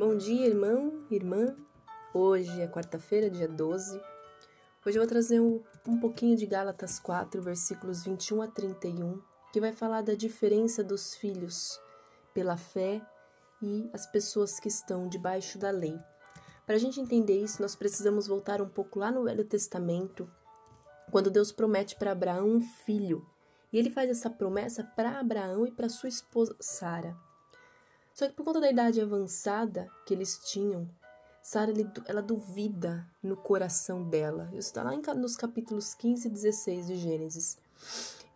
[0.00, 1.54] Bom dia, irmão, irmã.
[2.14, 4.00] Hoje é quarta-feira, dia 12.
[4.86, 9.20] Hoje eu vou trazer um, um pouquinho de Gálatas 4, versículos 21 a 31,
[9.52, 11.78] que vai falar da diferença dos filhos
[12.32, 13.06] pela fé
[13.60, 15.98] e as pessoas que estão debaixo da lei.
[16.64, 20.26] Para a gente entender isso, nós precisamos voltar um pouco lá no Velho Testamento,
[21.10, 23.22] quando Deus promete para Abraão um filho.
[23.70, 27.14] E ele faz essa promessa para Abraão e para sua esposa Sara.
[28.20, 30.86] Só que por conta da idade avançada que eles tinham,
[31.42, 31.72] Sara
[32.06, 34.50] ela duvida no coração dela.
[34.52, 37.56] Isso está lá nos capítulos 15 e 16 de Gênesis.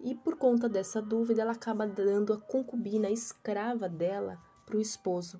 [0.00, 4.80] E por conta dessa dúvida, ela acaba dando a concubina, a escrava dela, para o
[4.80, 5.38] esposo.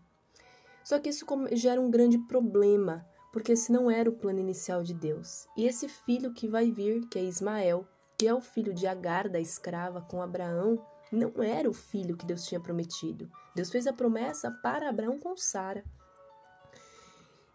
[0.84, 4.92] Só que isso gera um grande problema, porque esse não era o plano inicial de
[4.92, 5.48] Deus.
[5.56, 9.26] E esse filho que vai vir, que é Ismael, que é o filho de Agar,
[9.26, 13.30] da escrava, com Abraão, não era o filho que Deus tinha prometido.
[13.54, 15.84] Deus fez a promessa para Abraão com Sara.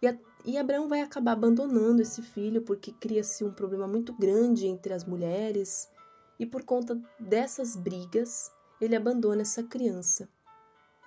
[0.02, 4.93] E, e Abraão vai acabar abandonando esse filho porque cria-se um problema muito grande entre
[4.93, 5.90] as mulheres.
[6.40, 10.30] E por conta dessas brigas, ele abandona essa criança.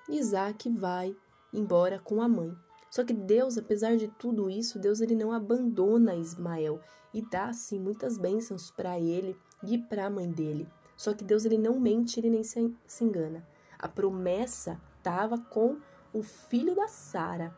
[0.09, 1.17] Isaac vai
[1.53, 2.55] embora com a mãe.
[2.91, 6.81] Só que Deus, apesar de tudo isso, Deus ele não abandona Ismael
[7.15, 10.69] e dá sim muitas bênçãos para ele e para a mãe dele.
[11.03, 13.45] Só que Deus ele não mente, ele nem se, se engana.
[13.77, 15.81] A promessa estava com
[16.13, 17.53] o filho da Sara,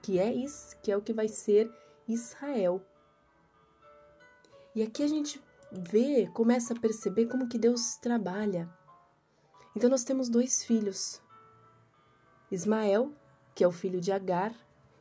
[0.00, 1.70] que é isso, que é o que vai ser
[2.08, 2.80] Israel.
[4.74, 5.38] E aqui a gente
[5.70, 8.66] vê, começa a perceber como que Deus trabalha.
[9.76, 11.20] Então nós temos dois filhos.
[12.50, 13.12] Ismael,
[13.54, 14.54] que é o filho de Agar,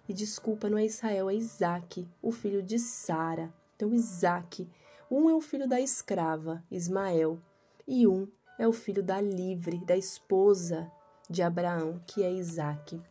[0.09, 3.53] e desculpa, não é Israel, é Isaac, o filho de Sara.
[3.77, 4.69] Então Isaac,
[5.09, 7.41] um é o filho da escrava, Ismael,
[7.87, 8.27] e um
[8.59, 10.91] é o filho da livre, da esposa
[11.29, 13.01] de Abraão, que é Isaac.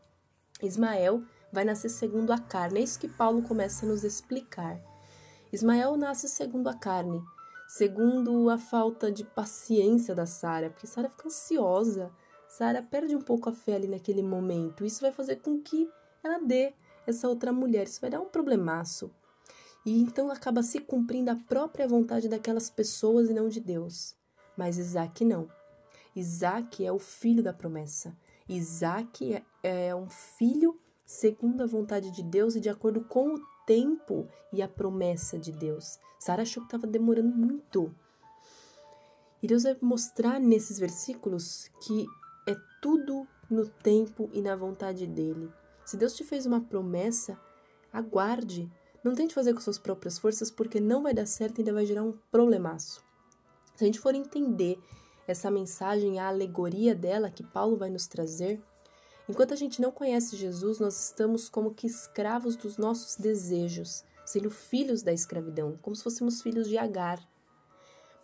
[0.63, 4.79] Ismael vai nascer segundo a carne, é isso que Paulo começa a nos explicar.
[5.53, 7.23] Ismael nasce segundo a carne,
[7.69, 12.11] segundo a falta de paciência da Sara, porque Sara fica ansiosa,
[12.49, 14.85] Sara perde um pouco a fé ali naquele momento.
[14.85, 15.89] Isso vai fazer com que
[16.23, 16.75] ela dê
[17.07, 19.11] essa outra mulher, isso vai dar um problemaço.
[19.85, 24.16] E então acaba se cumprindo a própria vontade daquelas pessoas e não de Deus.
[24.57, 25.49] Mas Isaac não.
[26.15, 28.17] Isaac é o filho da promessa.
[28.49, 33.41] Isaac é, é um filho segundo a vontade de Deus e de acordo com o
[33.67, 35.99] tempo e a promessa de Deus.
[36.19, 37.95] Sara achou que estava demorando muito.
[39.43, 42.07] E Deus vai mostrar nesses versículos que
[42.49, 45.53] é tudo no tempo e na vontade dele.
[45.85, 47.39] Se Deus te fez uma promessa,
[47.93, 48.71] aguarde.
[49.05, 51.87] Não tente fazer com suas próprias forças, porque não vai dar certo e ainda vai
[51.87, 53.06] gerar um problemaço.
[53.77, 54.79] Se a gente for entender
[55.29, 58.59] essa mensagem, a alegoria dela que Paulo vai nos trazer,
[59.29, 64.51] enquanto a gente não conhece Jesus, nós estamos como que escravos dos nossos desejos, sendo
[64.51, 67.21] filhos da escravidão, como se fôssemos filhos de Agar.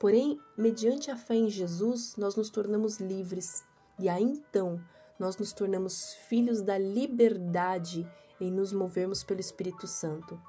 [0.01, 3.63] Porém, mediante a fé em Jesus, nós nos tornamos livres,
[3.99, 4.83] e aí então
[5.19, 10.41] nós nos tornamos filhos da liberdade em nos movermos pelo Espírito Santo.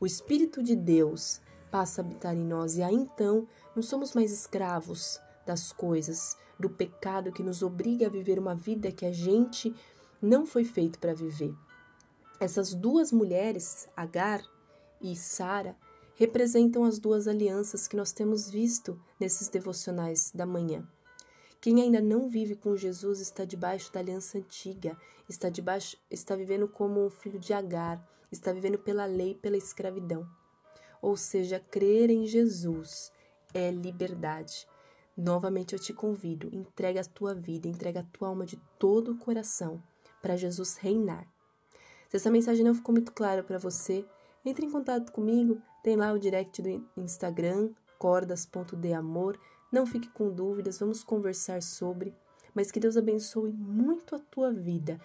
[0.00, 1.40] O Espírito de Deus
[1.70, 6.68] passa a habitar em nós, e aí então não somos mais escravos das coisas, do
[6.68, 9.74] pecado que nos obriga a viver uma vida que a gente
[10.20, 11.54] não foi feito para viver.
[12.40, 14.42] Essas duas mulheres, Agar
[15.00, 15.76] e Sara,
[16.14, 20.86] representam as duas alianças que nós temos visto nesses devocionais da manhã.
[21.60, 24.96] Quem ainda não vive com Jesus está debaixo da aliança antiga,
[25.28, 30.28] está debaixo, está vivendo como um filho de Agar, está vivendo pela lei, pela escravidão.
[31.00, 33.12] Ou seja, crer em Jesus
[33.54, 34.66] é liberdade.
[35.16, 39.18] Novamente eu te convido, entrega a tua vida, entrega a tua alma de todo o
[39.18, 39.82] coração
[40.22, 41.26] para Jesus reinar.
[42.08, 44.04] Se essa mensagem não ficou muito clara para você,
[44.44, 49.38] entre em contato comigo, tem lá o direct do Instagram, cordas.deamor.
[49.70, 52.14] Não fique com dúvidas, vamos conversar sobre.
[52.54, 55.00] Mas que Deus abençoe muito a tua vida,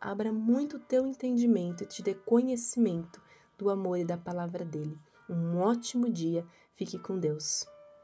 [0.00, 3.20] abra muito o teu entendimento e te dê conhecimento
[3.58, 4.98] do amor e da palavra dele.
[5.30, 6.44] Um ótimo dia.
[6.74, 7.64] Fique com Deus.